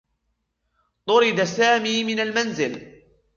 طُرد 1.05 1.43
سامي 1.43 2.03
من 2.03 2.19
المنزل. 2.19 3.01